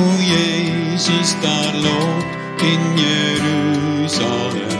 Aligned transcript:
Jezus 0.00 1.34
daar 1.40 1.74
loopt 1.74 2.62
in 2.62 2.80
Jeruzalem. 2.98 4.78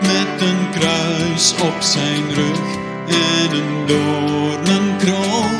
Met 0.00 0.40
een 0.40 0.70
kruis 0.70 1.54
op 1.62 1.76
zijn 1.78 2.34
rug 2.34 2.76
en 3.08 3.56
een 3.56 3.86
doornenkroon. 3.86 5.50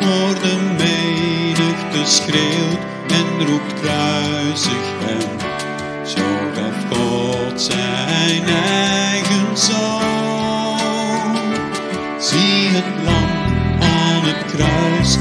Hoor 0.00 0.34
de 0.34 0.56
menigte 0.78 2.04
schreeuwt 2.04 2.78
en 3.08 3.46
roept 3.46 3.80
kruisig 3.80 4.86
hem. 4.98 5.38
Zo 6.06 6.22
gaf 6.54 6.98
God 6.98 7.60
zijn 7.60 8.44
eigen 8.44 9.56
zoon. 9.56 10.90
Zie 12.18 12.68
het 12.68 13.04
lam 13.04 13.30
aan 13.80 14.22
het 14.24 14.44
kruis 14.52 15.16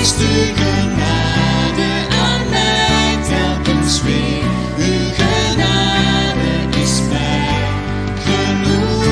Uw 0.00 0.06
genade 0.06 1.90
aan 2.22 2.48
mij, 2.50 3.18
dat 3.28 3.66
weer. 4.02 4.44
Uw 4.78 5.10
genade 5.14 6.78
is 6.82 7.00
mij 7.10 7.68
genoeg. 8.24 9.04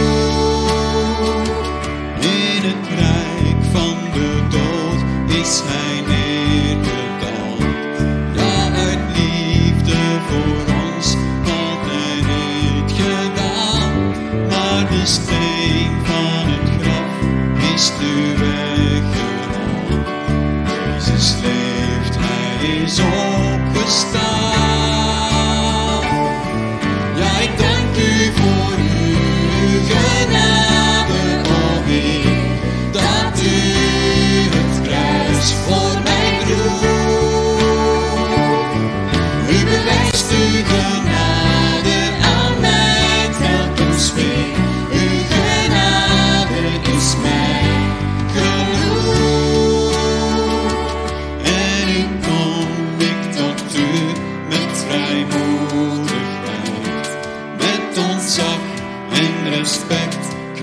In 2.20 2.62
het 2.62 2.88
rijk 2.98 3.64
van 3.72 3.96
de 4.12 4.42
dood 4.50 5.00
is 5.36 5.62
mijn 5.68 6.04
eer 6.18 6.76
gedaan. 6.84 7.72
Ja, 8.34 8.80
uit 8.80 8.98
liefde 9.16 9.96
voor 10.28 10.74
ons, 10.74 11.14
had 11.44 11.80
Hij 11.86 12.22
heet 12.26 12.92
gedaan, 12.92 13.92
maar 14.48 14.86
dit. 14.90 15.08
sterren. 15.08 15.37
maison 22.60 23.72
questa 23.72 24.27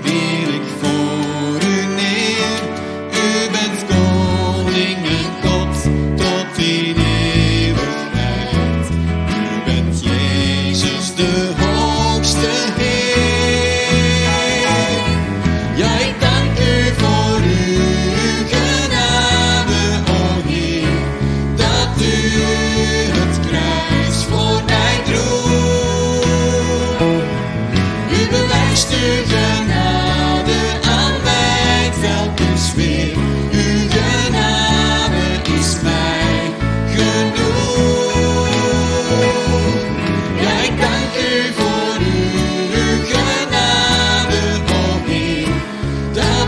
be 0.06 0.35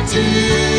自。 0.09 0.78